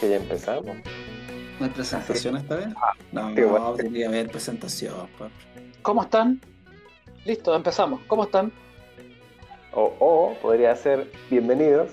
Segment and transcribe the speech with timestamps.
[0.00, 0.76] Que ya empezamos.
[1.58, 2.68] ¿No hay presentación esta vez?
[3.12, 5.08] No, no, tendría que haber presentación.
[5.18, 5.30] pues.
[5.82, 6.40] ¿Cómo están?
[7.24, 8.00] Listo, empezamos.
[8.06, 8.52] ¿Cómo están?
[9.72, 11.90] O, o podría ser bienvenidos.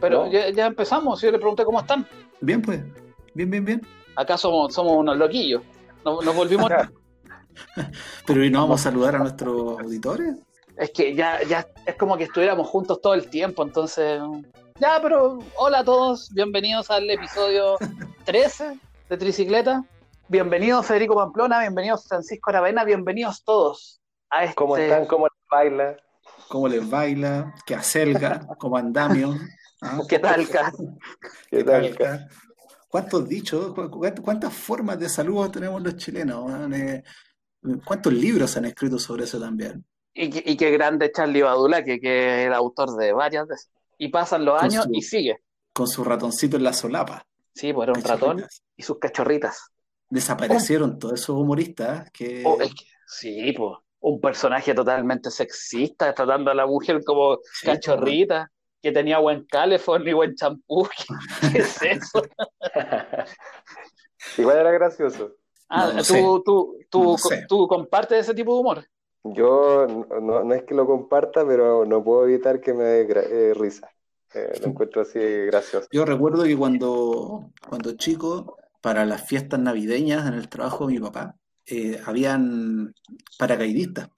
[0.00, 0.32] Pero No.
[0.32, 1.20] ya, ya empezamos.
[1.22, 2.06] Yo le pregunté cómo están.
[2.40, 2.82] Bien, pues.
[3.34, 3.82] Bien, bien, bien.
[4.16, 5.62] Acá somos, somos unos loquillos.
[6.04, 6.70] Nos, nos volvimos.
[8.26, 10.36] Pero ¿y no vamos a saludar a nuestros auditores?
[10.76, 13.62] es que ya, ya es como que estuviéramos juntos todo el tiempo.
[13.62, 14.20] Entonces.
[14.78, 16.30] Ya, pero hola a todos.
[16.34, 17.76] Bienvenidos al episodio
[18.26, 18.78] 13
[19.08, 19.82] de Tricicleta.
[20.28, 21.60] Bienvenidos Federico Pamplona.
[21.60, 22.84] Bienvenidos Francisco Aravena.
[22.84, 24.54] Bienvenidos todos a este.
[24.56, 25.06] ¿Cómo están?
[25.06, 25.96] ¿Cómo les baila?
[26.48, 27.54] ¿Cómo les baila?
[27.64, 28.46] ¿Qué acelga?
[28.58, 29.34] ¿Cómo andamio?
[29.80, 30.00] ¿Ah?
[30.08, 30.72] ¿Qué tal, Ca?
[31.50, 31.96] ¿Qué tal?
[31.96, 32.28] calca?
[32.88, 33.72] ¿Cuántos dichos?
[33.72, 36.50] cu- cu- ¿Cuántas formas de saludos tenemos los chilenos?
[36.74, 37.02] Eh,
[37.84, 39.84] ¿Cuántos libros se han escrito sobre eso también?
[40.14, 43.54] Y, qué- y qué grande Charlie Badula, que, que es el autor de varias de
[43.54, 43.70] esas.
[43.98, 45.40] Y pasan los Con años su- y sigue.
[45.72, 47.26] Con su ratoncito en la solapa.
[47.54, 49.70] Sí, pues era un ratón y sus cachorritas.
[50.08, 52.42] Desaparecieron todos esos humoristas que...
[52.46, 53.72] Oh, es que- sí, pues.
[54.00, 60.06] Un personaje totalmente sexista, tratando a la mujer como Sí, cachorrita, que tenía buen calefón
[60.06, 60.86] y buen champú.
[61.52, 62.22] ¿Qué es eso?
[64.38, 65.32] Igual era gracioso.
[65.68, 67.16] Ah, No, no tú, tú, tú, No
[67.48, 68.84] tú compartes ese tipo de humor.
[69.24, 69.86] Yo
[70.20, 73.90] no, no- es que lo comparta, pero no puedo evitar que me dé eh, risa.
[74.34, 75.88] Eh, lo encuentro así gracioso.
[75.90, 81.00] Yo recuerdo que cuando, cuando chico, para las fiestas navideñas en el trabajo de mi
[81.00, 81.34] papá,
[81.66, 82.94] eh, habían
[83.38, 84.10] paracaidistas.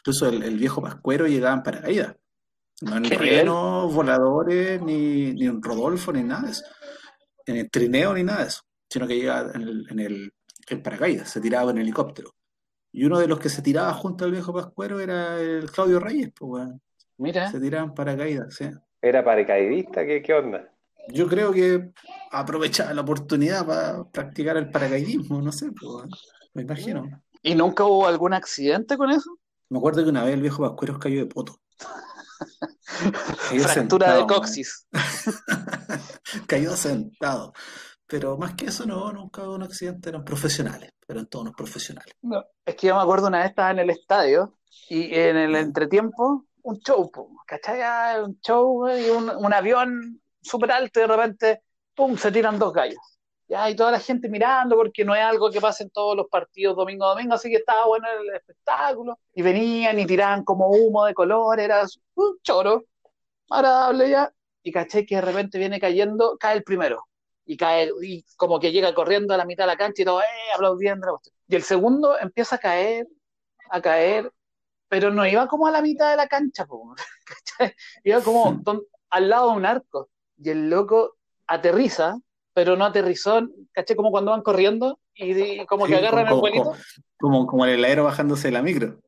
[0.00, 2.16] Incluso el, el viejo Pascuero llegaba en paracaídas.
[2.82, 6.64] No en ¿Qué renos, voladores, ni, ni en Rodolfo, ni nada de eso.
[7.46, 8.62] En el trineo, ni nada de eso.
[8.88, 10.32] Sino que llegaba en el, en el
[10.70, 12.34] en paracaídas, se tiraba en helicóptero.
[12.92, 16.30] Y uno de los que se tiraba junto al viejo Pascuero era el Claudio Reyes,
[16.36, 16.82] pues, weón.
[17.18, 18.70] Mira, Se tiraban paracaídas, sí.
[19.02, 20.06] ¿Era paracaidista?
[20.06, 20.72] ¿Qué, qué onda?
[21.08, 21.90] Yo creo que
[22.30, 26.08] aprovechaba la oportunidad para practicar el paracaidismo, no sé, pues,
[26.54, 27.04] me imagino.
[27.42, 29.38] ¿y nunca hubo algún accidente con eso?
[29.68, 31.56] Me acuerdo que una vez el viejo Pascuero cayó de poto.
[33.48, 34.86] Cayó Fractura sentado, de coxis.
[36.46, 37.52] Cayó sentado.
[38.10, 42.12] Pero más que eso, no, nunca hubo un accidente, eran profesionales, eran todos unos profesionales.
[42.22, 45.54] No, es que yo me acuerdo una vez estaba en el estadio y en el
[45.54, 47.10] entretiempo, un show,
[47.46, 47.80] ¿cachai?
[47.82, 51.62] Ah, Un show y un, un avión súper alto y de repente,
[51.94, 52.98] ¡pum!, se tiran dos gallos.
[53.46, 56.28] Ya, y toda la gente mirando porque no es algo que pasa en todos los
[56.28, 59.18] partidos domingo a domingo, así que estaba bueno el espectáculo.
[59.34, 61.84] Y venían y tiraban como humo de color, era
[62.14, 62.84] un choro,
[63.50, 64.32] agradable ya.
[64.62, 67.06] Y caché que de repente viene cayendo, cae el primero.
[67.50, 70.20] Y cae, y como que llega corriendo a la mitad de la cancha y todo,
[70.20, 70.52] ¡eh!
[70.54, 71.20] aplaudiendo.
[71.48, 73.08] Y el segundo empieza a caer,
[73.70, 74.30] a caer,
[74.88, 76.94] pero no iba como a la mitad de la cancha, po.
[78.04, 80.10] Iba como don- al lado de un arco.
[80.38, 81.16] Y el loco
[81.48, 82.18] aterriza,
[82.54, 83.40] pero no aterrizó,
[83.72, 83.96] ¿cachai?
[83.96, 86.72] Como cuando van corriendo y, y como que agarran el como, vuelito.
[87.18, 89.00] como, el heladero bajándose de la micro.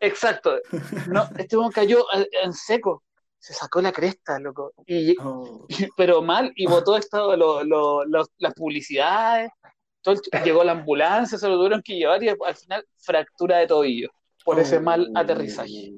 [0.00, 0.58] Exacto.
[1.06, 3.02] No, este cayó en en seco.
[3.40, 4.72] Se sacó la cresta, loco.
[4.86, 9.50] Y, Oh, pero mal, y botó esto, lo- lo- los- las publicidades.
[10.02, 13.66] Todo el- llegó la ambulancia, se lo tuvieron que llevar y al final fractura de
[13.66, 14.08] tobillo
[14.44, 14.82] por ese Oh.
[14.82, 15.92] mal aterrizaje.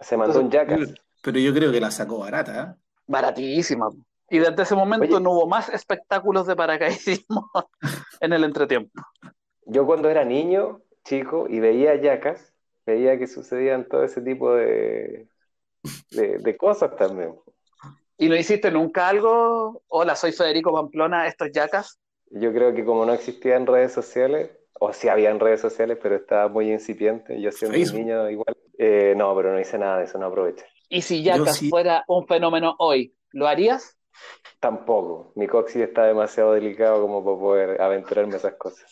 [0.00, 0.94] Se mandó un yacas.
[1.22, 2.82] pero yo creo que la sacó barata, ¿eh?
[3.06, 3.88] Baratísima.
[4.30, 5.22] Y desde ese momento Oye.
[5.24, 7.50] no hubo más espectáculos de paracaidismo
[8.20, 9.02] en el entretiempo.
[9.66, 12.52] Yo cuando era niño, chico, y veía yacas,
[12.86, 15.28] veía que sucedían todo ese tipo de,
[16.10, 17.34] de, de cosas también.
[18.18, 19.82] ¿Y no hiciste nunca algo?
[19.88, 21.98] Hola, soy Federico Pamplona, estos yacas.
[22.30, 26.48] Yo creo que como no existían redes sociales, o sí habían redes sociales, pero estaba
[26.48, 30.18] muy incipiente, yo siendo un niño igual, eh, no, pero no hice nada de eso,
[30.18, 30.64] no aproveché.
[30.88, 31.68] ¿Y si yacas sí.
[31.68, 33.96] fuera un fenómeno hoy, lo harías?
[34.60, 38.84] Tampoco, mi coxis está demasiado delicado como para poder aventurarme a esas cosas.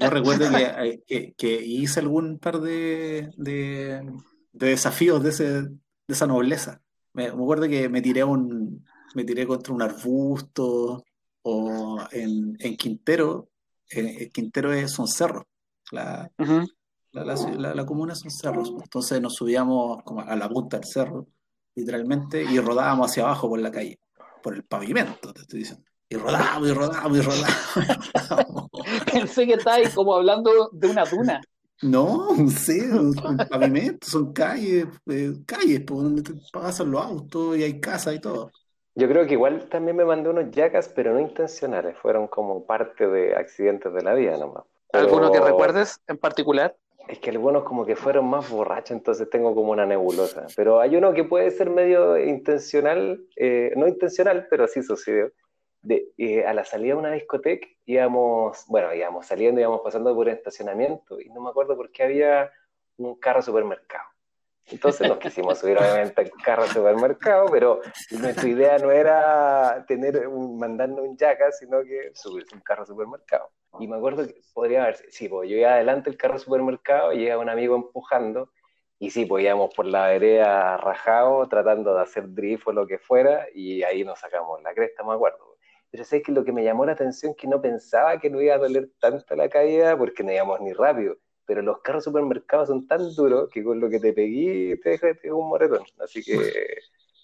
[0.00, 4.02] Yo recuerdo que, eh, que, que hice algún par de, de,
[4.52, 5.62] de desafíos de, ese,
[6.08, 6.80] de esa nobleza.
[7.12, 8.84] Me, me acuerdo que me tiré un,
[9.14, 11.04] me tiré contra un arbusto
[11.42, 13.50] o en, en Quintero.
[13.90, 15.46] eh, el Quintero es un cerro.
[15.92, 16.66] La, Ujú.
[17.12, 18.72] la, la, la- la comuna son cerros.
[18.82, 21.26] Entonces nos subíamos como a la punta del cerro,
[21.74, 23.98] literalmente, y rodábamos hacia abajo por la calle,
[24.42, 25.84] por el pavimento, te estoy diciendo.
[26.10, 28.68] Y rodábamos y rodábamos y rodábamos.
[29.12, 31.40] Pensé que estáis como hablando de una duna.
[31.82, 37.62] No, sí, son pavimentos, son calles, eh, calles por donde te pasan los autos y
[37.62, 38.50] hay casas y todo.
[38.94, 43.06] Yo creo que igual también me mandé unos yacas, pero no intencionales, fueron como parte
[43.06, 44.64] de accidentes de la vida nomás.
[44.90, 46.74] Pero ¿Alguno que recuerdes en particular?
[47.06, 50.46] Es que algunos como que fueron más borrachos, entonces tengo como una nebulosa.
[50.56, 55.30] Pero hay uno que puede ser medio intencional, eh, no intencional, pero sí sucedió.
[55.80, 60.26] De, eh, a la salida de una discoteca íbamos, bueno, íbamos saliendo, íbamos pasando por
[60.26, 62.50] un estacionamiento y no me acuerdo por qué había
[62.98, 64.04] un carro supermercado.
[64.70, 67.80] Entonces nos quisimos subir obviamente al carro supermercado, pero
[68.10, 73.50] nuestra idea no era tener un, mandarnos un yaca, sino que subirse un carro supermercado.
[73.80, 77.18] Y me acuerdo que podría haber, sí, pues yo iba adelante el carro supermercado y
[77.18, 78.50] llega un amigo empujando,
[78.98, 82.98] y sí, pues íbamos por la vereda rajado, tratando de hacer drift o lo que
[82.98, 85.47] fuera, y ahí nos sacamos la cresta, me acuerdo.
[85.90, 88.54] Pero sé que lo que me llamó la atención que no pensaba que no iba
[88.54, 91.16] a doler tanto la caída porque no íbamos ni rápido.
[91.46, 95.34] Pero los carros supermercados son tan duros que con lo que te pegué te deja
[95.34, 95.82] un moretón.
[95.98, 96.36] Así que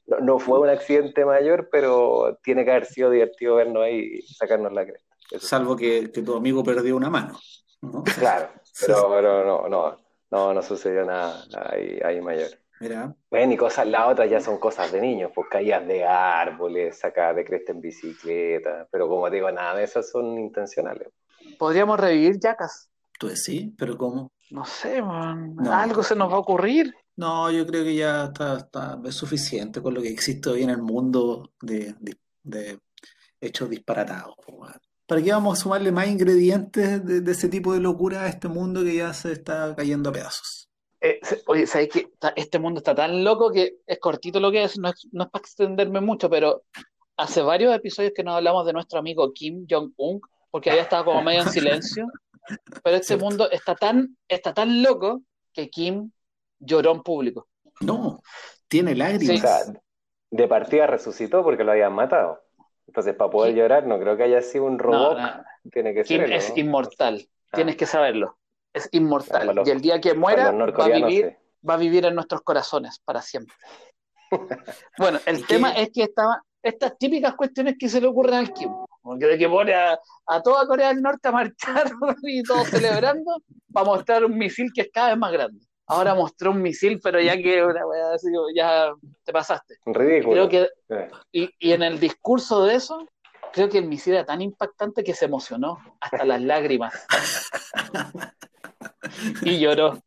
[0.07, 4.23] no, no, fue un accidente mayor, pero tiene que haber sido divertido vernos ahí y
[4.23, 5.15] sacarnos la cresta.
[5.39, 7.39] Salvo que, que, tu amigo perdió una mano.
[7.83, 8.03] ¿no?
[8.03, 8.49] Claro,
[8.81, 9.99] pero, pero, no, no,
[10.31, 12.51] no, no sucedió nada ahí, ahí mayor.
[12.85, 13.17] Mira.
[13.31, 17.37] Bueno, y cosas, las otras ya son cosas de niños, pues caídas de árboles, sacadas
[17.37, 21.09] de cresta en bicicleta, pero como digo, nada de esas son intencionales.
[21.59, 22.91] Podríamos revivir yacas.
[23.19, 24.33] Tú sí, pero ¿cómo?
[24.51, 25.55] No sé, man.
[25.57, 25.73] No.
[25.73, 26.95] Algo se nos va a ocurrir.
[27.17, 30.71] No, yo creo que ya está, está es suficiente con lo que existe hoy en
[30.71, 32.79] el mundo de, de, de
[33.41, 34.35] hechos disparatados.
[35.07, 38.49] ¿Para qué vamos a sumarle más ingredientes de, de, ese tipo de locura a este
[38.49, 40.64] mundo que ya se está cayendo a pedazos?
[41.05, 42.09] Eh, oye, ¿sabes qué?
[42.35, 45.31] Este mundo está tan loco que es cortito lo que es, no es, no es
[45.31, 46.63] para extenderme mucho, pero
[47.19, 51.21] hace varios episodios que nos hablamos de nuestro amigo Kim Jong-un, porque había estado como
[51.21, 52.07] medio en silencio,
[52.83, 53.25] pero este ¿Cierto?
[53.27, 55.21] mundo está tan, está tan loco
[55.53, 56.11] que Kim
[56.59, 57.49] lloró en público.
[57.83, 58.23] No,
[58.67, 59.27] tiene lágrimas.
[59.27, 59.35] Sí.
[59.37, 59.75] O sea,
[60.31, 62.41] de partida resucitó porque lo habían matado.
[62.87, 65.19] Entonces, para poder Kim, llorar, no creo que haya sido un robot.
[65.19, 65.45] No, no.
[65.71, 66.33] Tiene que Kim ser.
[66.33, 66.57] es ¿no?
[66.57, 67.29] inmortal.
[67.53, 67.57] Ah.
[67.57, 68.39] Tienes que saberlo.
[68.75, 69.55] Es inmortal.
[69.55, 71.67] Los, y el día que muera, va a, vivir, sí.
[71.67, 73.57] va a vivir en nuestros corazones para siempre.
[74.99, 75.83] bueno, el tema qué?
[75.83, 78.71] es que estaba, estas típicas cuestiones que se le ocurren al Kim,
[79.05, 81.93] de que pone a, a, toda Corea del Norte a marchar
[82.23, 83.43] y todos celebrando
[83.73, 85.65] para mostrar un misil que es cada vez más grande.
[85.87, 87.63] Ahora mostró un misil, pero ya que
[88.57, 88.91] ya
[89.23, 89.77] te pasaste.
[89.85, 90.49] Ridículo.
[90.49, 93.07] Creo que, y, y en el discurso de eso,
[93.53, 96.95] creo que el misil era tan impactante que se emocionó hasta las lágrimas.
[99.43, 99.99] y lloró.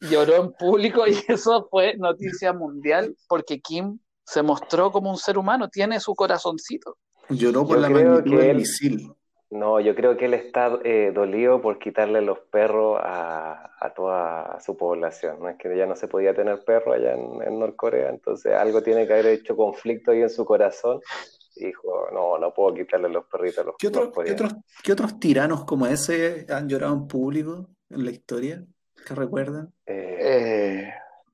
[0.00, 5.38] Lloró en público y eso fue noticia mundial porque Kim se mostró como un ser
[5.38, 6.96] humano, tiene su corazoncito.
[7.28, 9.12] Lloró por Yo la magnitud del él, misil.
[9.50, 14.58] No, yo creo que él está eh, dolido por quitarle los perros a, a, toda
[14.60, 15.38] su población.
[15.40, 15.48] ¿no?
[15.48, 19.06] Es que ya no se podía tener perros allá en, en Norcorea, entonces algo tiene
[19.06, 21.00] que haber hecho conflicto ahí en su corazón
[21.56, 25.18] dijo, no, no puedo quitarle los perritos a los, ¿Qué, otro, ¿qué, otros, ¿Qué otros
[25.18, 28.64] tiranos como ese han llorado en público en la historia?
[29.06, 29.72] ¿Qué recuerdan?
[29.86, 30.90] Eh,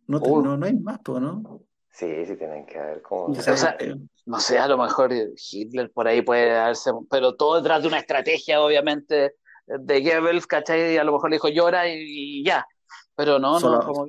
[0.06, 1.62] no, te, uh, no, no, hay más, ¿no?
[1.90, 3.26] Sí, sí tienen que haber como...
[3.26, 3.94] O sea, eh,
[4.26, 7.98] no sé, a lo mejor Hitler por ahí puede darse, pero todo detrás de una
[7.98, 10.94] estrategia, obviamente, de Goebbels, ¿cachai?
[10.94, 12.66] Y a lo mejor le dijo llora y, y ya.
[13.14, 14.08] Pero no, Sola, no, como...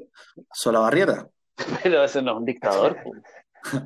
[0.52, 1.28] Sola Barrieta.
[1.84, 2.98] Pero ese no es un dictador.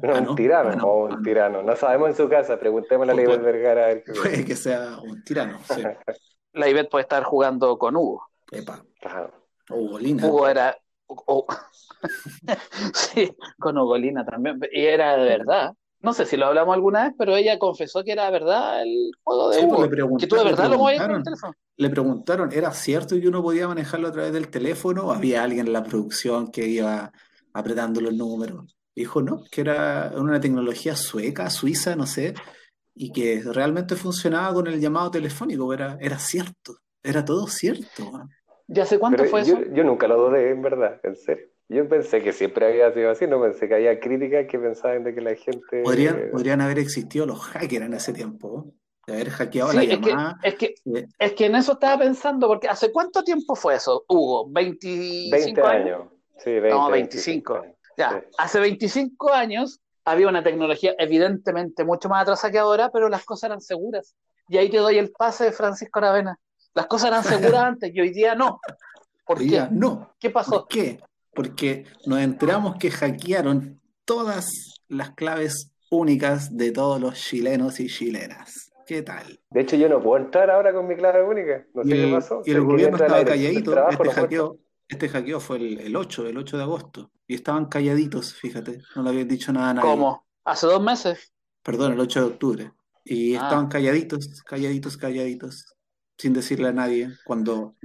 [0.02, 1.62] No, ah, no, un tirano, ah, no, o un tirano.
[1.62, 3.84] No sabemos en su casa, preguntémosle a Ivette Vergara.
[3.84, 5.84] A ver qué puede que sea un tirano, sí.
[6.54, 8.28] La Ivette puede estar jugando con Hugo.
[8.52, 8.84] Epa.
[9.04, 9.32] Ajá.
[9.70, 10.26] Ugolina.
[10.26, 10.78] Hugo era...
[11.08, 11.46] Oh.
[12.94, 14.60] sí, con Ugolina también.
[14.72, 15.74] Y era de verdad.
[16.00, 19.50] No sé si lo hablamos alguna vez, pero ella confesó que era verdad el juego
[19.50, 19.76] de sí, Hugo.
[19.78, 19.90] Pues
[20.20, 21.54] que tú de verdad lo movías con el teléfono.
[21.78, 25.08] Le preguntaron, ¿era cierto que uno podía manejarlo a través del teléfono?
[25.08, 27.12] ¿O había alguien en la producción que iba
[27.54, 28.78] apretando los números?
[28.96, 32.34] Dijo, no, que era una tecnología sueca, suiza, no sé,
[32.96, 38.12] y que realmente funcionaba con el llamado telefónico, era, era cierto, era todo cierto.
[38.12, 38.28] Man.
[38.68, 39.72] ¿Ya hace cuánto Pero fue yo, eso?
[39.74, 41.48] Yo nunca lo dudé, en verdad, en serio.
[41.70, 45.14] Yo pensé que siempre había sido así, no pensé que había críticas que pensaban de
[45.14, 45.84] que la gente...
[45.84, 48.74] Podrían, podrían haber existido los hackers en ese tiempo,
[49.06, 50.40] de haber hackeado sí, la es llamada.
[50.42, 51.08] Que, es, que, eh.
[51.20, 54.48] es que en eso estaba pensando, porque ¿hace cuánto tiempo fue eso, Hugo?
[54.50, 55.68] ¿25 20 años?
[55.68, 56.02] años.
[56.38, 57.54] Sí, 20, no, 25.
[57.54, 57.76] 25 años.
[57.98, 58.28] Ya, sí.
[58.38, 63.50] hace 25 años había una tecnología evidentemente mucho más atrasada que ahora, pero las cosas
[63.50, 64.16] eran seguras.
[64.48, 66.40] Y ahí te doy el pase de Francisco Aravena.
[66.78, 68.62] Las cosas eran seguras antes y hoy día no.
[69.26, 69.50] ¿Por hoy qué?
[69.50, 70.14] Día no.
[70.20, 70.52] ¿Qué pasó?
[70.52, 71.00] ¿Por qué?
[71.34, 78.72] Porque nos enteramos que hackearon todas las claves únicas de todos los chilenos y chilenas.
[78.86, 79.40] ¿Qué tal?
[79.50, 81.66] De hecho, yo no puedo entrar ahora con mi clave única.
[81.74, 82.42] No sé y qué pasó.
[82.46, 83.72] Y el gobierno estaba calladito.
[83.72, 84.58] Trabajo, este hackeo,
[84.88, 87.12] este hackeo fue el, el, 8, el 8 de agosto.
[87.26, 88.82] Y estaban calladitos, fíjate.
[88.96, 89.90] No le habían dicho nada a nadie.
[89.90, 90.28] ¿Cómo?
[90.46, 91.34] ¿Hace dos meses?
[91.64, 92.72] Perdón, el 8 de octubre.
[93.04, 93.46] Y ah.
[93.46, 95.77] estaban calladitos, calladitos, calladitos.
[96.18, 97.76] Sin decirle a nadie, cuando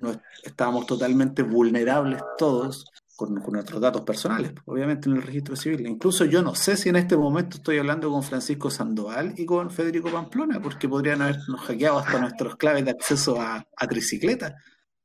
[0.42, 2.86] estábamos totalmente vulnerables todos
[3.16, 5.86] con, nuestros datos personales, obviamente en el registro civil.
[5.86, 9.70] Incluso yo no sé si en este momento estoy hablando con Francisco Sandoval y con
[9.70, 14.56] Federico Pamplona, porque podrían habernos hackeado hasta nuestros claves de acceso a, a tricicleta.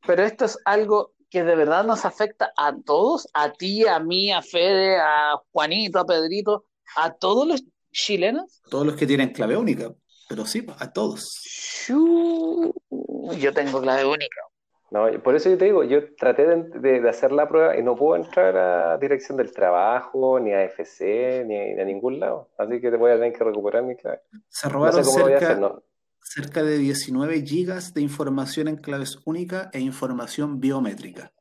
[0.05, 4.31] Pero esto es algo que de verdad nos afecta a todos, a ti, a mí,
[4.31, 6.65] a Fede, a Juanito, a Pedrito,
[6.95, 8.61] a todos los chilenos.
[8.69, 9.93] Todos los que tienen clave única,
[10.27, 11.85] pero sí, a todos.
[11.87, 14.41] Yo tengo clave única.
[14.89, 18.15] No, por eso yo te digo, yo traté de, hacer la prueba y no puedo
[18.15, 22.51] entrar a Dirección del Trabajo, ni a FC, ni a, ningún lado.
[22.57, 24.21] Así que te voy a tener que recuperar mi clave.
[24.47, 31.33] Se robaron cerca, de 19 gigas de información en claves únicas e información biométrica.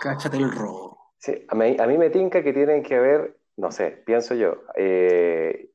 [0.00, 1.14] cáchate el robo.
[1.18, 4.62] Sí, a mí, a mí me tinca que tienen que haber, no sé, pienso yo,
[4.76, 5.70] eh,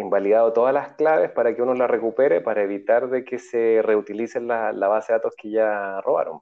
[0.00, 4.48] invalidado todas las claves para que uno las recupere para evitar de que se reutilicen
[4.48, 6.40] la, base de datos que ya robaron.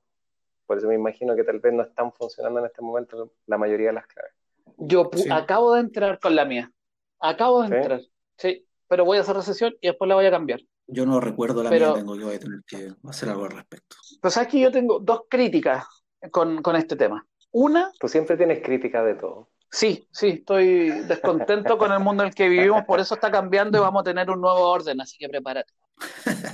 [0.66, 3.88] Por eso me imagino que tal vez no están funcionando en este momento la mayoría
[3.88, 4.32] de las claves.
[4.78, 6.73] Yo acabo de entrar con la mía.
[7.21, 8.00] Acabo de entrar.
[8.37, 10.61] Sí, pero voy a hacer recesión y después la voy a cambiar.
[10.87, 13.97] Yo no recuerdo la mía, tengo que tener que hacer algo al respecto.
[14.21, 15.87] Pues aquí yo tengo dos críticas
[16.30, 17.26] con, con este tema.
[17.52, 17.92] Una.
[18.00, 19.51] Tú siempre tienes críticas de todo.
[19.72, 23.78] Sí, sí, estoy descontento con el mundo en el que vivimos, por eso está cambiando
[23.78, 25.72] y vamos a tener un nuevo orden, así que prepárate.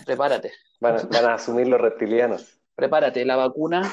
[0.07, 0.53] Prepárate.
[0.81, 2.61] Van a, asumir los reptilianos.
[2.77, 3.93] Prepárate, la vacuna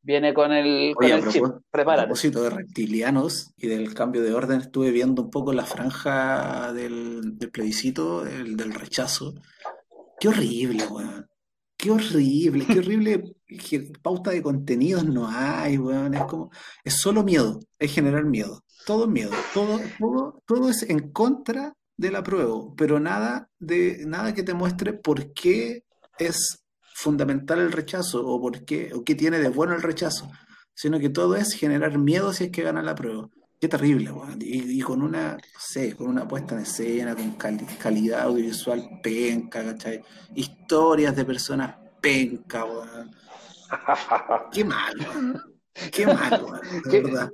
[0.00, 0.94] viene con el,
[1.28, 1.44] chip.
[1.70, 2.04] Prepárate.
[2.04, 6.72] A propósito de reptilianos y del cambio de orden, estuve viendo un poco la franja
[6.72, 9.34] del, plebiscito, del rechazo.
[10.18, 11.28] Qué horrible, weón.
[11.82, 13.34] Qué horrible, qué horrible
[14.02, 16.14] pauta de contenidos no hay, weón.
[16.14, 16.52] Es como,
[16.84, 18.62] es solo miedo, es generar miedo.
[18.86, 24.32] Todo miedo, todo, todo, todo es en contra de la prueba, pero nada de, nada
[24.32, 25.82] que te muestre por qué
[26.20, 26.62] es
[26.94, 30.30] fundamental el rechazo o por qué, o qué tiene de bueno el rechazo,
[30.74, 33.28] sino que todo es generar miedo si es que gana la prueba.
[33.62, 34.38] Qué terrible, weón.
[34.40, 37.30] Y, con una, no sé, con una puesta en escena, con
[37.78, 40.02] calidad audiovisual penca, ¿cachai?
[40.34, 43.14] Historias de personas penca, weón.
[44.50, 44.94] Qué mal,
[45.92, 46.60] Qué mal, weón.
[46.90, 47.30] verdad.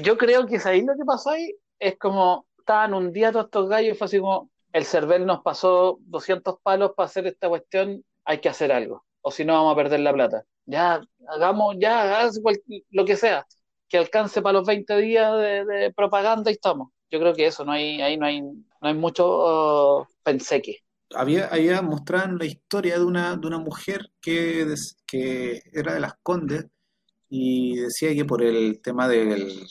[0.00, 3.68] Yo creo que ahí lo que pasó ahí es como estaban un día todos estos
[3.68, 8.02] gallos y fue así como el CERVEL nos pasó 200 palos para hacer esta cuestión,
[8.24, 10.46] hay que hacer algo, o si no vamos a perder la plata.
[10.64, 12.40] Ya, hagamos, ya, haz
[12.88, 13.46] lo que sea
[13.94, 16.88] que alcance para los 20 días de, propaganda y estamos.
[17.12, 20.80] Yo creo que eso, no hay, ahí no hay, no hay mucho uh, penseque.
[21.14, 24.66] Había, había mostrado la historia de una, de una mujer que,
[25.06, 26.66] que era de las Condes
[27.28, 29.64] y decía que por el tema de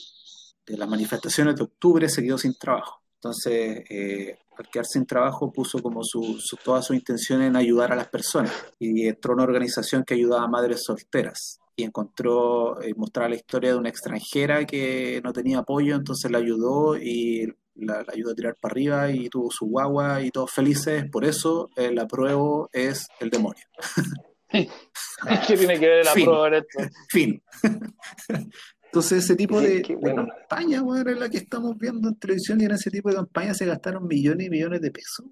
[0.68, 3.01] las manifestaciones de octubre se quedó sin trabajo.
[3.15, 7.98] Entonces, eh, al quedarse sin trabajo, puso como su, toda su intención en ayudar a
[7.98, 13.30] las personas y entró una organización que ayudaba a madres solteras y encontró, eh, mostrar
[13.30, 18.32] la historia de una extranjera que no tenía apoyo, entonces la ayudó y la, ayudó
[18.32, 22.70] a tirar para arriba y tuvo su guagua y todos felices, por eso el apruebo
[22.72, 23.63] es el demonio.
[25.48, 26.80] ¿Qué tiene que ver el apruebo en esto?
[27.10, 27.44] Fin.
[28.94, 32.74] Entonces ese tipo de, campaña, bueno, es la que estamos viendo en televisión y en
[32.74, 35.25] ese tipo de campaña se gastaron millones y millones de pesos.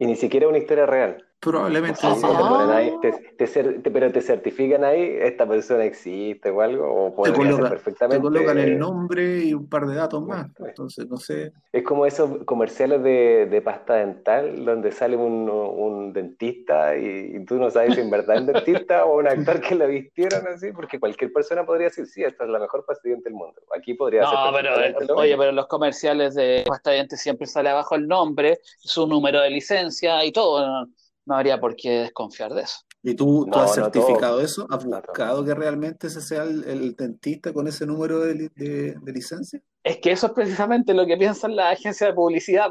[0.00, 1.24] Y ni siquiera una historia real.
[1.44, 3.60] Probablemente sí.
[3.92, 8.16] pero te certifican ahí, esta persona existe o algo, o puede ser perfectamente.
[8.16, 10.48] Te colocan el nombre y un par de datos más.
[10.58, 11.52] Entonces, no sé.
[11.70, 17.94] Es como esos comerciales de, pasta dental donde sale un, dentista y, tú no sabes
[17.94, 21.30] si en verdad es un dentista o un actor que lo vistieron así, porque cualquier
[21.30, 23.60] persona podría decir, sí, esta es la mejor pasta del mundo.
[23.76, 24.94] Aquí podría no, ser.
[24.98, 29.06] pero, oye, pero los comerciales de pasta de dientes siempre sale abajo el nombre, su
[29.06, 30.88] número de licencia y todo no
[31.28, 32.78] habría por qué desconfiar de eso.
[33.02, 34.66] ¿Y tú, has certificado eso?
[34.70, 39.60] ¿Has buscado que realmente ese sea el, dentista con ese número de, licencia?
[39.82, 42.70] Es que eso es precisamente lo que piensan las agencias de publicidad.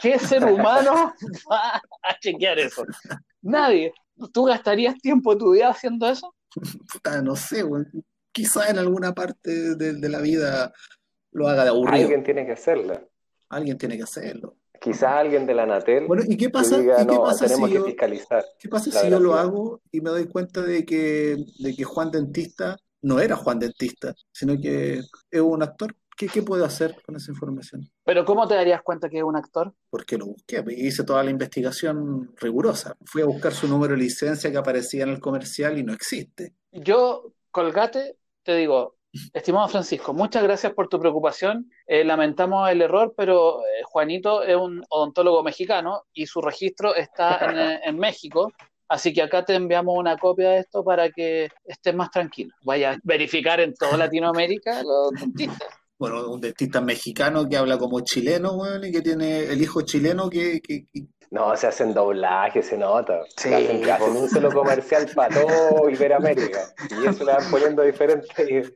[0.00, 1.12] ¿Qué ser humano
[1.50, 2.84] va a chequear eso?
[3.42, 3.92] Nadie.
[4.32, 6.32] ¿Tú gastarías tiempo de tu vida haciendo eso?
[7.24, 7.64] no sé,
[8.30, 10.72] quizá en alguna parte de, la vida
[11.32, 12.02] lo haga de aburrido.
[12.02, 13.10] Alguien tiene que hacerlo.
[13.48, 14.56] Alguien tiene que hacerlo.
[14.84, 18.68] Quizás alguien de la Natel bueno, ¿y qué pasa, ¿y qué pasa si yo, ¿Qué
[18.68, 22.76] pasa si yo lo hago y me doy cuenta de que, de que Juan Dentista
[23.00, 25.00] no era Juan Dentista, sino que
[25.30, 25.96] es un actor?
[26.14, 27.90] ¿Qué, ¿Qué puedo hacer con esa información?
[28.04, 29.72] ¿Pero cómo te darías cuenta que es un actor?
[29.88, 32.94] Porque lo busqué, hice toda la investigación rigurosa.
[33.06, 36.56] Fui a buscar su número de licencia que aparecía en el comercial y no existe.
[36.72, 38.93] Yo, Colgate, te digo,
[39.32, 41.70] Estimado Francisco, muchas gracias por tu preocupación.
[41.86, 47.38] Eh, lamentamos el error, pero eh, Juanito es un odontólogo mexicano y su registro está
[47.84, 48.52] en, México
[48.88, 52.54] Así que acá te enviamos una copia de esto para que estés más tranquilo.
[52.64, 55.68] Vaya a verificar en toda Latinoamérica los dentistas.
[55.98, 60.28] Bueno, un dentista mexicano que habla como chileno, weón, y que tiene el hijo chileno
[60.28, 63.20] que, que- que- No, se hacen doblajes, se nota.
[63.36, 66.60] Sí, hacen, hacen un solo comercial para todo Iberoamérica.
[66.90, 68.72] Y eso le van poniendo diferentes,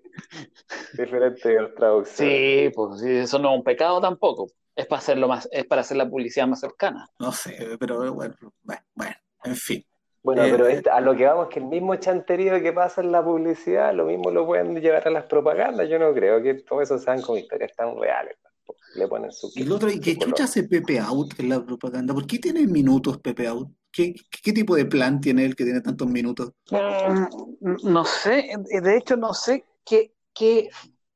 [0.97, 2.35] diferentes traducciones.
[2.35, 4.49] Sí, pues sí, eso no es un pecado tampoco.
[4.75, 7.09] Es para hacerlo más, es para hacer la publicidad más cercana.
[7.19, 9.85] no sé, pero bueno, bueno, bueno, en fin.
[10.23, 13.13] Bueno, Eh, pero este- a lo que vamos, que el mismo chanterío que pasa en
[13.13, 15.89] la publicidad, lo mismo lo pueden llevar a las propagandas.
[15.89, 18.37] Yo no creo que todo eso sean como historias tan reales.
[18.95, 19.51] Le ponen su...
[19.55, 22.15] Y el otro, ¿y qué chucha hace Pepe Out en la propaganda?
[22.15, 23.69] ¿Por qué tiene minutos Pepe Out?
[23.91, 26.53] ¿Qué, qué, tipo de plan tiene él que tiene tantos minutos?
[26.71, 28.51] Mm, No sé,
[28.83, 30.69] de hecho no sé qué, qué,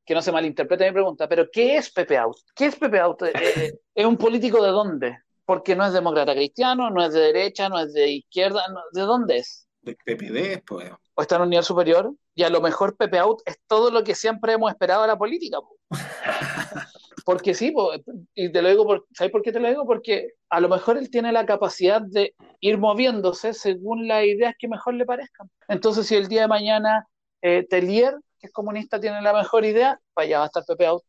[0.05, 2.39] que no se malinterprete mi pregunta, pero ¿qué es Pepe Out?
[2.55, 3.23] ¿Qué es Pepe Out?
[3.23, 5.19] Eh, eh, ¿Es un político de dónde?
[5.45, 9.01] Porque no es demócrata cristiano, no es de derecha, no es de izquierda, no- ¿de
[9.03, 9.67] dónde es?
[9.81, 10.91] De PPD, pues.
[11.15, 12.13] ¿O está en un nivel superior?
[12.35, 15.19] Y a lo mejor Pepe Out es todo lo que siempre hemos esperado de la
[15.19, 15.59] política.
[15.61, 15.77] po.
[17.25, 17.73] Porque sí,
[18.35, 19.87] y te lo digo, por, ¿sabes por qué te lo digo?
[19.87, 24.69] Porque a lo mejor él tiene la capacidad de ir moviéndose según las ideas que
[24.69, 25.49] mejor le parezcan.
[25.69, 27.07] Entonces, si el día de mañana
[27.43, 30.87] eh, Telier, que es comunista, tiene la mejor idea, para allá va a estar Pepe
[30.87, 31.03] Out.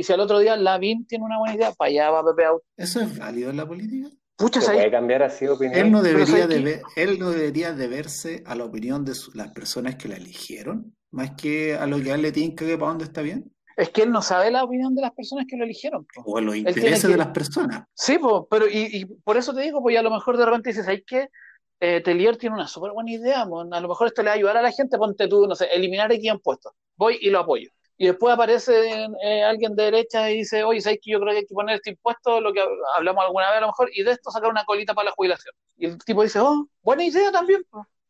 [0.00, 2.62] Y si al otro día Lavín tiene una buena idea, para allá va Pepe Out.
[2.74, 4.08] ¿Eso es válido en la política?
[4.34, 4.80] Pucha, ¿Se ¿sabes?
[4.80, 5.78] puede cambiar así de opinión?
[5.78, 9.96] Él no debería, debe- él no debería deberse a la opinión de su- las personas
[9.96, 13.04] que la eligieron, más que a lo que a él le tinca que para dónde
[13.04, 16.06] está bien, Es que él no sabe la opinión de las personas que lo eligieron.
[16.14, 16.22] po.
[16.24, 17.84] o a los intereses que- de las personas.
[17.92, 20.70] Sí, po, pero y, y por eso te digo, pues a lo mejor de repente
[20.70, 21.28] dices, ¿sabes qué?
[21.78, 24.36] Eh, Telier tiene una súper buena idea, po, a lo mejor esto le va a
[24.36, 26.72] ayudar a la gente, ponte tú, no sé, eliminar X impuestos.
[26.96, 27.68] Voy y lo apoyo.
[28.00, 31.10] Y después aparece eh, alguien de derecha y dice, oye, ¿sabes qué?
[31.10, 32.64] Yo creo que hay que poner este impuesto, lo que
[32.96, 35.54] hablamos alguna vez a lo mejor, y de esto sacar una colita para la jubilación.
[35.76, 37.62] Y el tipo dice, oh, buena idea también.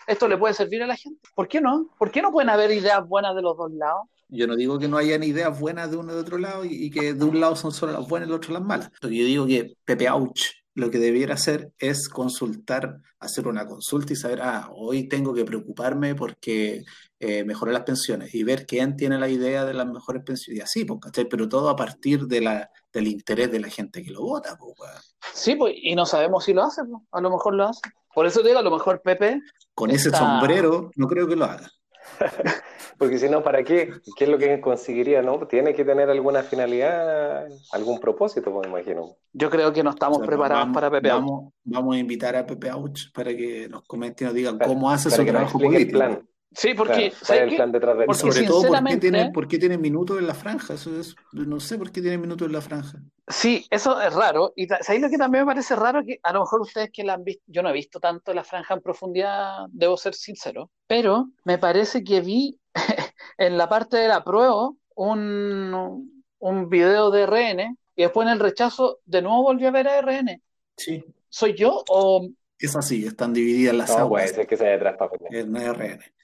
[0.06, 1.20] Esto le puede servir a la gente.
[1.34, 1.90] ¿Por qué no?
[1.98, 4.02] ¿Por qué no pueden haber ideas buenas de los dos lados?
[4.28, 6.88] Yo no digo que no hayan ideas buenas de uno y de otro lado y,
[6.92, 8.92] que de un lado son solo las buenas y del otro las malas.
[9.00, 10.38] Que yo digo que Pepe Auch
[10.80, 15.44] lo que debiera hacer es consultar, hacer una consulta y saber, ah, hoy tengo que
[15.44, 16.84] preocuparme porque
[17.18, 20.58] eh, mejoré las pensiones y ver quién tiene la idea de las mejores pensiones.
[20.58, 21.26] Y así, pues, ¿cachai?
[21.28, 25.14] Pero todo a partir de la, del interés de la gente que lo vota, pues.
[25.34, 27.06] Sí, pues, y no sabemos si lo hace, po.
[27.12, 27.82] a lo mejor lo hace.
[28.14, 29.40] Por eso te digo, a lo mejor Pepe
[29.74, 31.70] Con ese Está- sombrero no creo que lo haga.
[32.98, 33.90] Porque si no, ¿para qué?
[34.16, 35.22] ¿Qué es lo que conseguiría?
[35.22, 35.38] ¿No?
[35.46, 39.16] Tiene que tener alguna finalidad, algún propósito, pues me imagino.
[39.32, 41.20] Yo creo que no estamos O sea, preparados vamos, para Pepe Out.
[41.22, 44.66] Vamos, vamos a invitar a Pepe Auch para que nos comente y nos diga Para-
[44.66, 45.98] cómo hace su trabajo explique el político.
[45.98, 46.28] plan.
[46.52, 49.00] Sí, porque, Claro, ¿cuál ¿sabes es el plan detrás Porque sobre todo, ¿por qué sinceramente-
[49.10, 50.74] tiene, por qué minutos en la franja?
[50.74, 52.98] Eso es, no sé por qué tiene minutos en la franja.
[53.28, 54.52] Sí, eso es raro.
[54.56, 56.02] Y ¿sabéis lo que también me parece raro?
[56.04, 58.42] Que a lo mejor ustedes que la han visto, yo no he visto tanto la
[58.42, 62.58] franja en profundidad, debo ser sincero, pero me parece que vi
[63.38, 68.40] en la parte de la prueba un, un video de RN y después en el
[68.40, 70.42] rechazo de nuevo volví a ver a RN.
[70.76, 71.04] Sí.
[71.28, 74.96] ¿Soy yo o Es así, están divididas las No, aguas puede ser que sea detrás
[74.96, 75.44] para pelear.
[75.46, 75.52] en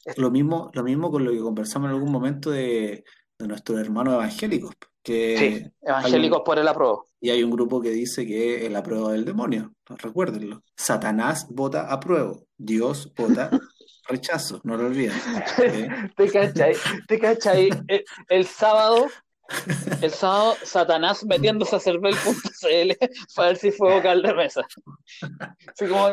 [0.06, 0.22] RN.
[0.22, 3.04] Lo mismo, lo mismo con lo que conversamos en algún momento de,
[3.38, 7.06] de nuestros hermanos evangélicos, que sí, evangélicos por el apruebo?
[7.20, 10.62] y hay un grupo que dice que es la prueba del demonio, recuérdenlo.
[10.76, 13.50] Satanás vota apruebo, Dios vota
[14.08, 15.16] rechazo, no lo olviden.
[15.58, 15.88] ¿eh?
[16.16, 16.74] ¿Te cachai?
[17.08, 17.70] ¿Te cachai?
[17.88, 19.08] El, el sábado,
[20.02, 22.92] el sábado, Satanás metiéndose a cervel.cl
[23.34, 24.62] para ver si fue vocal de mesa.
[25.68, 26.06] Así como,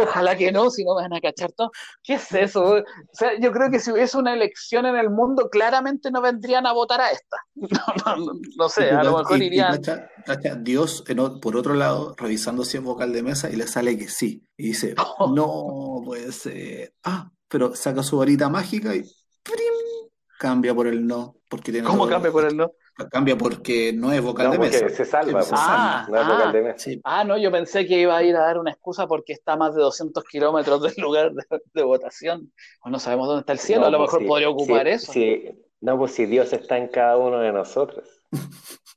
[0.00, 1.70] ojalá que no, si no me van a cachar todo.
[2.02, 2.62] ¿Qué es eso?
[2.76, 6.66] O sea, yo creo que si hubiese una elección en el mundo, claramente no vendrían
[6.66, 7.36] a votar a esta.
[8.04, 9.72] No, no, no, no sé, a lo mejor Y- y irían.
[9.76, 11.04] cacha- cacha, Dios,
[11.40, 14.42] por otro lado, revisando si es vocal de mesa y le sale que sí.
[14.56, 15.32] Y dice, Oh.
[15.34, 16.94] no puede ser.
[17.04, 19.02] Ah, pero saca su varita mágica y
[19.42, 20.08] ¡prim!
[20.38, 21.36] cambia por el no.
[21.52, 22.72] Porque tiene ¿Cómo todo- cambia por el no?
[23.10, 24.88] Cambia porque no es vocal No, de porque mesa.
[24.96, 25.60] se salva, se pues.
[25.62, 26.08] Ah, salva.
[26.08, 26.32] No es ah.
[26.38, 26.78] vocal de mesa.
[26.78, 27.00] Sí.
[27.04, 29.56] Ah, no, yo pensé que iba a ir a dar una excusa porque está a
[29.56, 32.52] más de 200 kilómetros del lugar de, de votación.
[32.82, 34.86] O no sabemos dónde está el cielo, No, a lo pues mejor sí, podría ocupar
[34.86, 35.12] sí, eso.
[35.12, 35.44] sí.
[35.82, 38.08] No, pues si Dios está en cada uno de nosotros.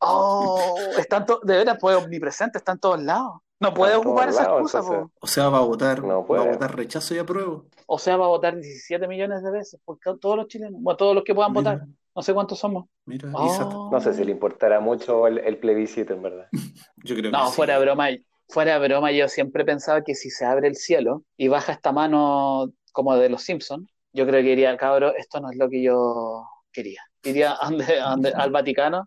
[0.02, 3.34] Oh, están to- de veras, pues omnipresente, está en todos lados.
[3.60, 5.16] No puede ocupar esa lados, excusa, entonces.
[5.22, 6.48] O sea, va a votar, No va puede.
[6.48, 7.66] a votar rechazo y apruebo.
[7.88, 11.16] O sea, va a votar 17 millones de veces, porque todos los chilenos, bueno, todos
[11.16, 11.72] los que puedan Mira.
[11.72, 12.86] votar, no sé cuántos somos.
[13.06, 13.90] Mira, Oh.
[13.92, 16.48] No sé si le importará mucho el, el plebiscito, en verdad.
[17.04, 17.56] yo creo que No, sí.
[17.56, 18.08] fuera de broma,
[18.50, 21.92] fuera de broma, yo siempre pensaba que si se abre el cielo y baja esta
[21.92, 25.84] mano como de los Simpsons, yo creo que iría, cabrón, esto no es lo que
[25.84, 27.02] yo quería.
[27.24, 29.06] Iría a donde- a donde- al Vaticano.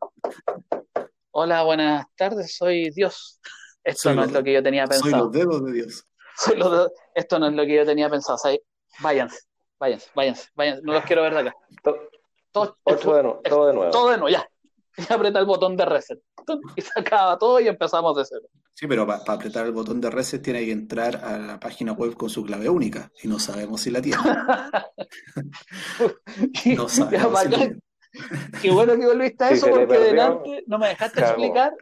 [1.31, 3.41] Hola, buenas tardes, soy Dios.
[3.85, 5.25] Esto Soy no los- es lo que yo tenía Soy pensado.
[5.25, 6.05] los dedos de Dios.
[6.37, 8.37] Soy los Esto no es lo que yo tenía pensado.
[8.39, 8.61] ¿sabes?
[9.01, 9.39] Váyanse,
[9.79, 10.83] váyanse, váyanse, váyanse.
[10.85, 11.55] No los quiero ver de acá.
[12.67, 13.91] To- Todo, Otro de nuevo, todo de nuevo.
[13.91, 14.47] todo de nuevo, ya.
[14.99, 16.19] Y aprieta el botón de reset.
[16.75, 18.49] Y se acaba todo y empezamos de cero.
[18.75, 22.17] Sí, pero para apretar el botón de reset tiene que entrar a la página web
[22.17, 24.19] con su clave única y no sabemos si la tiene.
[26.77, 27.51] No sabemos si la bacán.
[27.51, 27.79] tiene.
[28.63, 30.07] Qué bueno que volviste a Sí, eso le porque perdió.
[30.07, 31.33] delante no me dejaste Claro.
[31.35, 31.73] explicar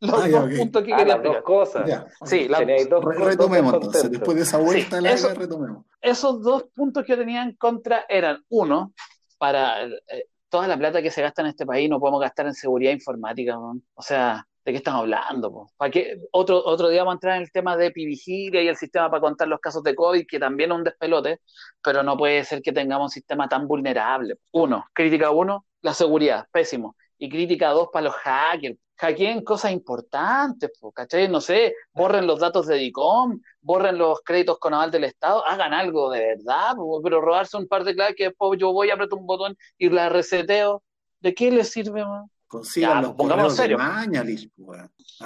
[0.00, 1.42] los Ah, dos puntos que Ah, quería las dos explicar.
[1.44, 1.86] cosas.
[1.86, 2.06] Ya.
[2.24, 4.10] Sí, la- dos, Re- dos retomemos entonces.
[4.10, 5.84] Después de esa vuelta Sí, larga, eso- retomemos.
[6.02, 8.92] esos dos puntos que yo tenía en contra eran, uno,
[9.38, 12.54] para eh, toda la plata que se gasta en este país no podemos gastar en
[12.54, 13.58] seguridad informática.
[13.58, 15.50] O sea, ¿de qué estamos hablando?
[15.52, 15.70] po?
[15.76, 16.18] ¿Para qué?
[16.32, 19.20] Otro, otro día vamos a entrar en el tema de Pivigilia y el sistema para
[19.20, 21.40] contar los casos de COVID, que también es un despelote,
[21.82, 24.36] pero no puede ser que tengamos un sistema tan vulnerable.
[24.52, 26.96] Uno, crítica uno, la seguridad, pésimo.
[27.18, 28.78] Y crítica dos para los hackers.
[28.98, 31.28] Hackeen cosas importantes, po, ¿cachai?
[31.28, 35.74] No sé, borren los datos de DICOM, borren los créditos con aval del Estado, hagan
[35.74, 39.16] algo de verdad, po, pero robarse un par de claves que después yo voy, aprieto
[39.16, 40.82] un botón y la reseteo,
[41.20, 42.30] ¿de qué les sirve, man?
[42.46, 43.80] Consigan Ya, los pongámonos serios.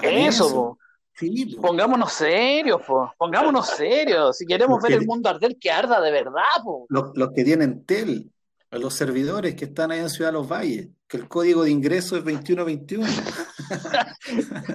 [0.03, 0.79] Eso, po.
[1.15, 1.63] Sí, po.
[1.63, 3.13] pongámonos serios, po.
[3.17, 6.87] pongámonos serios, si queremos ver el mundo arder, que arda de verdad, po.
[6.89, 8.33] Los, los que tienen TEL,
[8.71, 12.17] los servidores que están ahí en Ciudad de los Valles, que el código de ingreso
[12.17, 13.05] es 2121.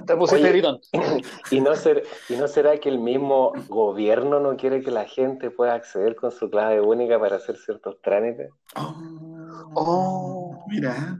[0.06, 1.22] Te pusiste Oye.
[1.50, 5.50] ¿Y no, ser, ¿Y no será que el mismo gobierno no quiere que la gente
[5.50, 8.50] pueda acceder con su clave única para hacer ciertos trámites?
[8.76, 8.94] Oh,
[9.74, 10.64] Oh.
[10.68, 11.18] Mira,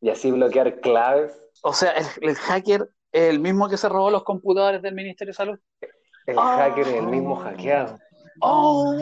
[0.00, 1.40] Y así bloquear claves.
[1.62, 5.30] O sea, el, el hacker es el mismo que se robó los computadores del Ministerio
[5.30, 5.58] de Salud.
[6.26, 7.96] El hacker es el mismo hackeado.
[8.40, 8.96] Oh,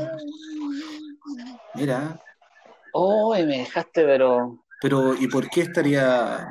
[1.75, 2.21] mira.
[2.93, 6.49] oh, y me dejaste, pero Pero, ¿y por qué estaría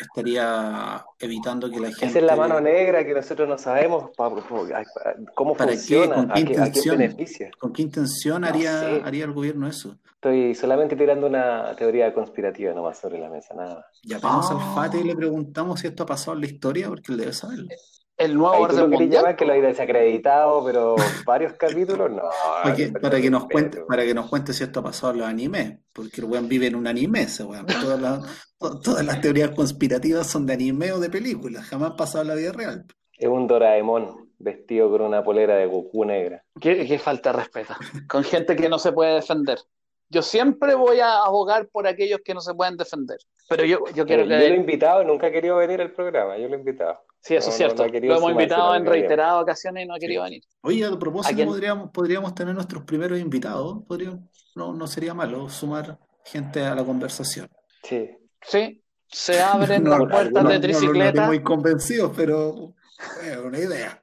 [0.00, 5.54] estaría evitando que la gente Esa es la mano negra que nosotros no sabemos cómo
[5.54, 5.76] ¿Para qué?
[5.76, 6.98] funciona, ¿Con a, qué qué, a intención?
[6.98, 7.50] beneficia.
[7.58, 9.02] ¿Con qué intención No haría, sé.
[9.04, 9.98] haría el gobierno eso?
[10.14, 13.86] Estoy solamente tirando una teoría conspirativa nomás sobre la mesa, nada.
[14.02, 14.54] Llamamos Ah.
[14.54, 17.32] al FATE y le preguntamos si esto ha pasado en la historia, porque él debe
[17.34, 17.68] saberlo.
[18.20, 19.10] El nuevo Ahí orden mundial.
[19.22, 20.94] llamar que lo hay desacreditado, pero
[21.26, 22.22] varios capítulos, no.
[22.62, 24.82] Para que, no, para que nos no, cuente, para que nos cuente si esto ha
[24.84, 27.66] pasado en los animes, porque el weón vive en un anime, ese weón.
[27.66, 28.20] Todas las,
[28.58, 32.28] to- todas las teorías conspirativas son de anime o de películas, jamás han pasado en
[32.28, 32.84] la vida real.
[33.18, 36.42] Es un Doraemon vestido con una polera de Goku negra.
[36.60, 37.74] Qué, qué falta de respeto.
[38.08, 39.58] Con gente que no se puede defender.
[40.10, 43.18] Yo siempre voy a abogar por aquellos que no se pueden defender.
[43.48, 44.54] Pero yo, yo quiero Pero yo lo he que.
[44.56, 47.00] invitado, nunca ha querido venir al programa, yo lo he invitado.
[47.20, 47.76] Sí, eso no, es cierto.
[47.76, 50.42] no ha Lo querido hemos invitado no en reiteradas ocasiones y no ha querido venir.
[50.62, 54.20] Oye, a ¿A propósito, podríamos, podríamos tener nuestros primeros invitados, podríamos,
[54.56, 57.48] no, no sería malo sumar gente a la conversación.
[57.82, 58.10] Sí.
[58.42, 61.20] Sí, se abren No, las no, puertas no, de no, no, tricicleta.
[61.22, 62.74] No, muy convencidos, pero
[63.22, 64.00] es una idea.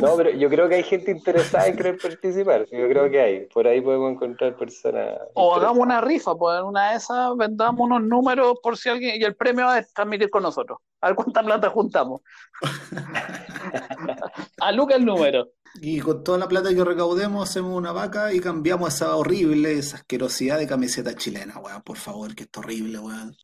[0.00, 2.66] No, pero yo creo que hay gente interesada en querer participar.
[2.70, 3.46] Yo creo que hay.
[3.46, 5.18] Por ahí podemos encontrar personas.
[5.34, 9.20] O hagamos una rifa, pues en una de esas vendamos unos números por si alguien.
[9.20, 10.78] Y el premio es transmitir con nosotros.
[11.00, 12.20] A ver cuánta plata juntamos.
[14.60, 15.48] A Luca el número.
[15.80, 19.96] Y con toda la plata que recaudemos hacemos una vaca y cambiamos esa horrible, esa
[19.96, 23.36] asquerosidad de camiseta chilena, weón, por favor, que es horrible, weón.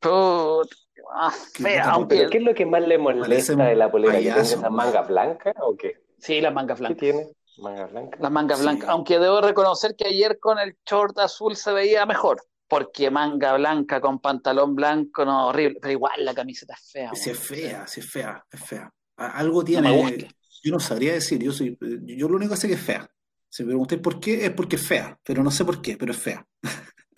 [1.13, 3.91] Ah, Qué fea, aunque- ¿Pero qué es lo que más le molesta Parece de la
[3.91, 4.13] polera?
[4.19, 6.03] ¿Que tenga esa manga blanca o qué?
[6.19, 6.99] Sí, las mangas ¿Qué blancas.
[7.01, 7.27] tiene?
[7.59, 8.19] ¿Manga blanca?
[8.21, 8.65] Las mangas Sí.
[8.65, 8.89] blancas.
[8.91, 12.43] Aunque debo reconocer que ayer con el short azul se veía mejor.
[12.69, 15.79] Porque manga blanca con pantalón blanco, no, horrible.
[15.83, 17.11] Pero igual la camiseta es fea.
[17.13, 18.93] Es fea, es fea, es fea.
[19.17, 20.27] Algo No tiene, me gusta.
[20.63, 23.11] yo no sabría decir, yo soy, yo lo único que sé que es fea.
[23.49, 26.13] Si me preguntáis por qué, es porque es fea, pero no sé por qué, pero
[26.13, 26.47] es fea.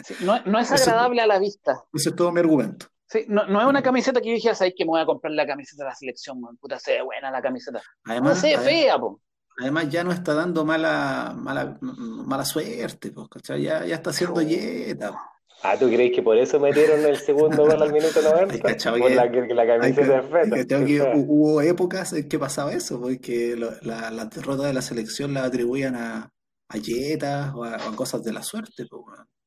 [0.02, 1.84] Sí, no, no es Eso- agradable a la vista.
[1.92, 2.86] Ese es todo mi argumento.
[3.12, 5.32] Sí, no, no es una camiseta que yo dije, ¿sabes que me voy a comprar
[5.34, 6.40] la camiseta de la selección?
[6.40, 6.56] man?
[6.56, 7.82] Puta, se ve buena la camiseta.
[8.06, 9.20] No Además, se ve fea, po.
[9.60, 13.62] además ya no está dando mala, mala, mala suerte, pues, ¿cachai?
[13.64, 14.42] Ya, ya está haciendo Oh.
[14.42, 15.12] yeta.
[15.64, 18.54] Ah, ¿tú crees que por eso metieron el segundo gol al minuto 90?
[18.54, 20.84] Ay, cachao, Por que- la, que, camiseta es feta.
[20.84, 24.82] que hu- hubo épocas en que pasaba eso, porque lo- la, la derrota de la
[24.82, 26.30] selección la atribuían a,
[26.68, 28.86] a yetas o a, cosas de la suerte.
[28.90, 29.02] pues.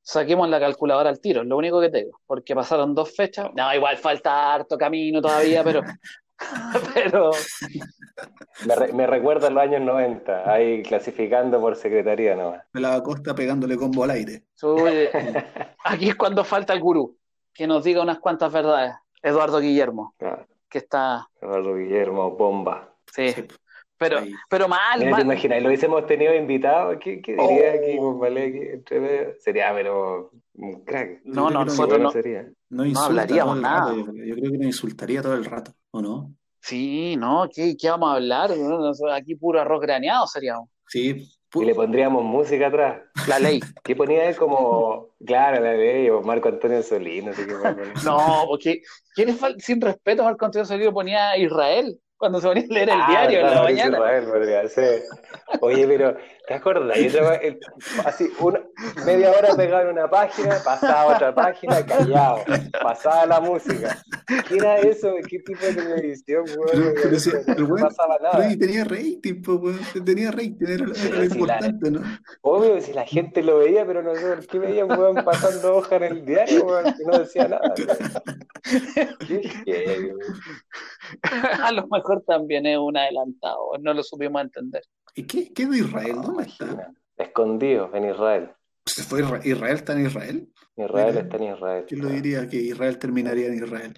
[0.07, 2.19] Saquemos la calculadora al tiro, es lo único que tengo.
[2.27, 3.49] Porque pasaron dos fechas.
[3.55, 5.81] No, igual falta harto camino todavía, pero.
[6.93, 7.31] pero.
[8.67, 12.63] Me, re- me recuerda a los años 90, ahí clasificando por secretaría nomás.
[12.73, 14.43] La Costa pegándole combo al aire.
[15.83, 17.17] Aquí es cuando falta el gurú,
[17.53, 18.93] que nos diga unas cuantas verdades.
[19.23, 21.27] Eduardo Guillermo, Ah, que está.
[21.41, 22.93] Eduardo Guillermo, bomba.
[23.11, 23.47] Sí, Sí,
[23.97, 24.33] pero, ahí.
[24.49, 25.21] pero mal, Mira, ¿Te mal.
[25.23, 25.61] imaginas?
[25.61, 26.97] Lo hubiésemos tenido invitado.
[26.99, 27.77] ¿Qué, qué diría Oh.
[27.83, 29.33] aquí con Vale aquí entre medio?
[29.39, 31.21] Sería, pero un crack.
[31.25, 32.47] No, no, nosotros no, sería.
[32.69, 33.89] No insulta hablaríamos nada.
[33.91, 34.25] rato, yo, creo.
[34.25, 36.33] Yo creo que nos insultaría todo el rato, ¿o no?
[36.61, 37.47] Sí, ¿no?
[37.53, 38.51] ¿Qué, qué vamos a hablar?
[39.13, 40.69] Aquí puro arroz graneado seríamos.
[40.87, 43.01] Sí, y le pondríamos música atrás.
[43.27, 43.59] La ley.
[43.83, 47.31] ¿Qué ponía él como, claro, la ley, o Marco Antonio Solino.
[47.31, 47.53] Así que
[48.03, 48.81] no, porque
[49.13, 51.97] ¿quién es sin respeto a Marco Antonio Solino ponía Israel?
[52.17, 53.97] Cuando se ponía a leer el Ah, diario en la verdad, mañana.
[53.97, 55.01] Israel, ser.
[55.61, 56.15] Oye, pero
[56.47, 56.97] ¿te acuerdas?
[56.97, 57.59] Yo traba- el-
[58.05, 58.61] así, una,
[59.05, 62.39] media hora pegado en una página, pasaba otra página, callado,
[62.81, 63.97] pasaba la música.
[64.47, 65.13] ¿Qué era eso?
[65.29, 66.69] ¿Qué tipo de televisión, weón?
[66.71, 68.51] Pero- pero si el no pasaba Pero nada.
[68.51, 70.05] y tenía rating, pues, weón.
[70.05, 72.01] Tenía rating, era, lo- era lo Sí, sí, la- importante, ¿no?
[72.41, 75.97] Obvio, si la gente lo veía, pero no sé por qué veían, weón, pasando hoja
[75.97, 77.73] en el diario, weón, que no decía nada.
[77.77, 77.97] weón.
[79.27, 81.61] Qué heavy, weón.
[81.61, 84.83] A lo mejor también es un adelantado, no lo supimos entender.
[85.15, 86.17] ¿Y qué, qué de Israel?
[86.21, 86.91] ¿Dónde está?
[87.17, 88.51] Escondido en Israel.
[88.85, 90.47] ¿Se fue Isra- Israel está en Israel?
[90.77, 91.21] Israel Mira.
[91.21, 91.85] está en Israel.
[91.87, 93.93] ¿Quién lo diría que Israel terminaría en Israel?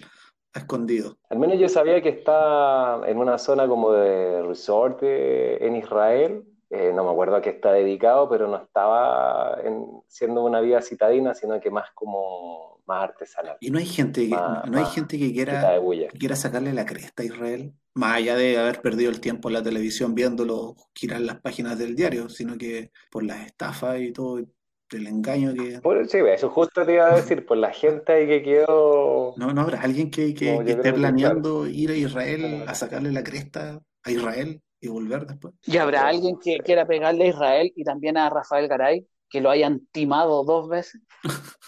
[0.54, 1.16] A escondido.
[1.28, 6.44] Al menos yo sabía que está en una zona como de resort eh, en Israel.
[6.70, 10.80] Eh, no me acuerdo a qué está dedicado, pero no estaba en- siendo una vida
[10.80, 13.56] citadina, sino que más como más artesanal.
[13.60, 15.78] Y no hay gente que, Ma- no hay gente que quiera,
[16.10, 19.54] que quiera sacarle la cresta a Israel, más allá de haber perdido el tiempo en
[19.54, 24.38] la televisión viéndolo girar las páginas del diario, sino que por las estafas y todo
[24.38, 25.80] el engaño que...
[25.80, 29.34] Por, sí, eso justo te iba a decir, por la gente ahí que quedó.
[29.36, 32.64] No, no habrá alguien que, que- No, que yo esté que, planeando ir a Israel
[32.66, 35.54] a sacarle la cresta a Israel y volver después.
[35.66, 39.50] ¿Y habrá alguien que quiera pegarle a Israel y también a Rafael Garay, que lo
[39.50, 41.02] hayan timado dos veces?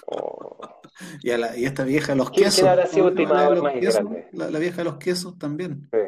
[0.07, 0.59] oh,
[1.23, 2.65] Y, a la, y esta vieja de los ¿Quién- quesos.
[2.69, 2.85] habrá.
[2.87, 4.29] La de timador los más quesos, grande?
[4.33, 5.99] La, la vieja de los quesos también, sí,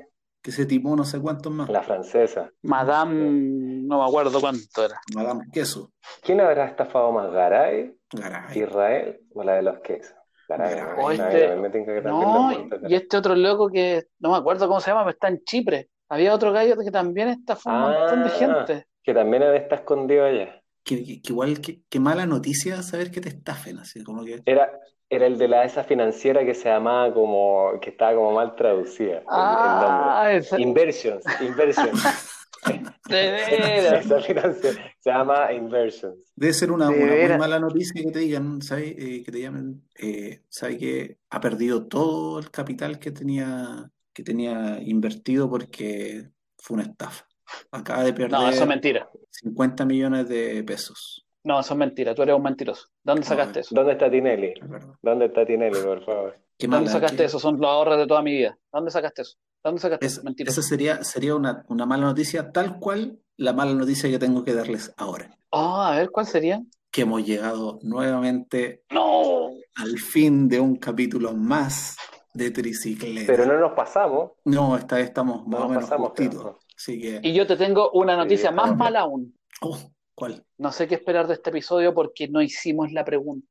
[0.42, 1.68] que se timó no sé cuántos más.
[1.68, 2.50] la francesa.
[2.62, 5.00] Madame, no me acuerdo cuánto era.
[5.14, 5.92] Madame Queso.
[6.22, 8.58] ¿Quién habrá estafado más, Garay, Garay.
[8.58, 10.14] Israel o la de los quesos?
[10.48, 11.04] Garay, Garay.
[11.04, 12.52] O este- No,
[12.88, 15.88] y este otro loco que no me acuerdo cómo se llama, pero está en Chipre.
[16.08, 18.32] Había otro gallo que también estafó un montón de Ah.
[18.32, 18.86] gente.
[19.02, 20.60] Que también está escondido allá.
[20.84, 24.42] Que, que- que igual, que, que mala noticia saber que te estafen, así como que...
[24.46, 24.70] Era,
[25.08, 29.18] era el de la esa financiera que se llamaba como, que estaba como mal traducida,
[29.18, 30.68] el, el Ah, ese- nombre.
[30.70, 32.02] Inversions, Inversions.
[33.08, 34.06] de veras.
[34.06, 36.32] Esa financiera se llama Inversions.
[36.36, 37.38] Debe ser una, De una muy veras.
[37.38, 38.94] mala noticia que te digan, ¿sabes?
[38.98, 44.22] Eh, que te llamen, eh, ¿sabes que ha perdido todo el capital que tenía, que
[44.22, 47.26] tenía invertido porque fue una estafa?
[47.70, 49.08] Acaba de perder No, eso es mentira.
[49.30, 51.24] 50 millones de pesos.
[51.44, 52.14] No, eso es mentira.
[52.14, 52.88] Tú eres un mentiroso.
[53.02, 53.74] ¿Dónde sacaste eso?
[53.74, 54.54] ¿Dónde está Tinelli?
[55.02, 56.36] ¿Dónde está Tinelli, por favor?
[56.58, 57.38] Qué ¿Dónde sacaste eso?
[57.40, 58.56] Son los ahorros de toda mi vida.
[58.72, 59.36] ¿Dónde sacaste eso?
[59.64, 60.32] ¿Dónde sacaste es- eso?
[60.36, 64.54] Esa sería, sería una, una mala noticia, tal cual la mala noticia que tengo que
[64.54, 65.36] darles ahora.
[65.50, 66.62] Ah, a ver, ¿cuál sería?
[66.92, 69.50] Que hemos llegado nuevamente No.
[69.76, 71.96] al fin de un capítulo más
[72.34, 73.26] de Tricicleta.
[73.26, 74.32] Pero no nos pasamos.
[74.44, 76.56] No, esta vez estamos más No o nos menos pasamos, justitos.
[76.82, 79.38] Así que, Y yo te tengo una noticia Sí, más estamos- mala aún.
[79.60, 79.78] oh,
[80.16, 80.44] ¿cuál?
[80.58, 83.46] No sé qué esperar de este episodio porque no hicimos la pregunta.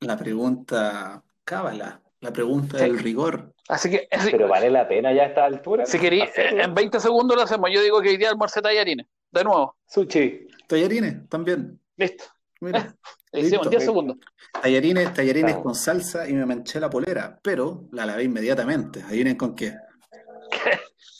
[0.00, 2.84] La pregunta cábala, la pregunta Sí.
[2.84, 3.52] del rigor.
[3.68, 5.86] Así que, Pero vale la pena ya a esta altura.
[5.86, 6.62] si querí, hacerlo?
[6.62, 7.68] en 20 segundos lo hacemos.
[7.72, 9.06] Yo digo que hoy día almuerce tallarines.
[9.32, 9.76] De nuevo.
[9.88, 10.46] Sushi.
[10.68, 11.80] Tallarines, también.
[11.96, 12.24] Listo.
[12.60, 12.94] Mira,
[13.32, 13.70] hicimos Listo.
[13.70, 14.16] 10 segundos.
[14.62, 19.02] tallarines, tallarines con salsa y me manché la polera, pero la lavé inmediatamente.
[19.02, 19.74] Adivinen con qué.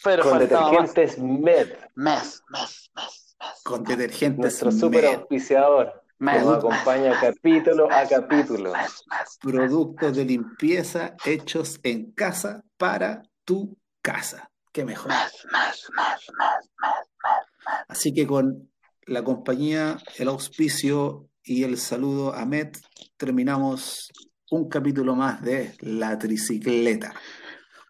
[0.06, 0.40] Pero Con más.
[0.40, 3.62] detergentes Med, Más, más, más, más.
[3.64, 8.72] Con detergentes nuestro super Med, auspiciador, que Más, nos acompaña capítulo a capítulo.
[8.72, 14.48] más, más, productos de limpieza hechos en casa para tu casa.
[14.72, 15.08] Qué mejor.
[15.08, 17.84] más, más, más, más, más.
[17.88, 18.70] Así que con
[19.06, 22.78] la compañía, el auspicio y el saludo a Met,
[23.16, 24.08] terminamos
[24.52, 27.12] un capítulo más de La Tricicleta.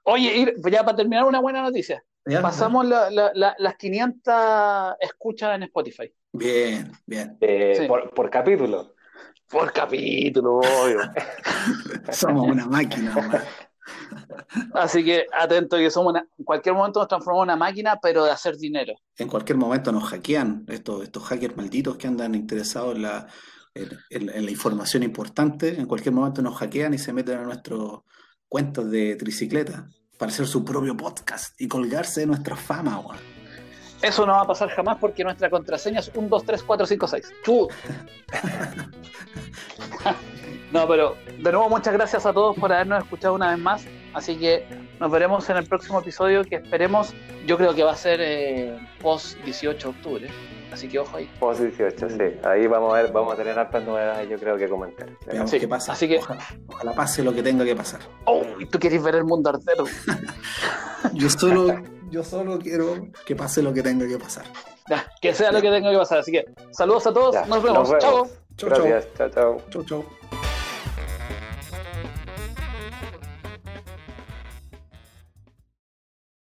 [0.04, 2.02] Oye, Ir, ya para terminar, una buena noticia.
[2.26, 2.42] ¿Ya?
[2.42, 4.34] Pasamos la- la- la- las 500
[5.00, 6.12] escuchas en Spotify.
[6.32, 7.36] Bien, bien.
[7.40, 7.86] Eh, Sí.
[7.86, 8.94] por, por capítulo.
[9.48, 10.98] Por capítulo, obvio.
[12.10, 13.14] Somos una máquina.
[13.14, 13.42] man.
[14.74, 18.24] Así que atento que somos una, en cualquier momento nos transformamos en una máquina, pero
[18.24, 18.94] de hacer dinero.
[19.16, 23.26] En cualquier momento nos hackean estos, estos hackers malditos que andan interesados en la,
[23.74, 25.78] en, en- en la información importante.
[25.78, 28.00] En cualquier momento nos hackean y se meten a nuestros
[28.48, 32.98] cuentos de tricicleta para hacer su propio podcast y colgarse de nuestra fama.
[33.00, 33.18] weón.
[34.02, 37.08] Eso no va a pasar jamás porque nuestra contraseña es 1, 2, 3, 4, 5,
[37.08, 37.32] 6.
[37.44, 37.72] Chut.
[40.72, 43.86] No, pero de nuevo muchas gracias a todos por habernos escuchado una vez más.
[44.14, 44.66] Así que
[44.98, 47.14] nos veremos en el próximo episodio que esperemos,
[47.46, 50.28] yo creo que va a ser eh, post 18 de octubre.
[50.72, 51.30] Así que ojo ahí.
[51.40, 52.16] Post 18, sí.
[52.44, 55.08] Ahí vamos a ver, vamos a tener hartas novedades, yo creo que comentar.
[55.26, 55.92] Veamos Sí, qué pasa.
[55.92, 58.00] así que- Ojalá, ojalá pase lo que tenga que pasar.
[58.26, 59.76] Oh, y tú quieres ver el mundo arder.
[61.14, 64.44] Yo solo, yo solo quiero que pase lo que tenga que pasar.
[64.88, 66.18] Ya, que sea lo que tenga que pasar.
[66.18, 67.34] Así que saludos a todos.
[67.34, 67.88] Ya, nos vemos.
[67.98, 68.26] Chao.
[68.56, 68.86] Chau, chau.
[68.86, 69.56] Gracias, chao, chao.
[69.70, 70.45] Chau, chau.